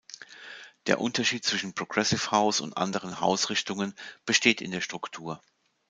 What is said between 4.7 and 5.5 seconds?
der Struktur.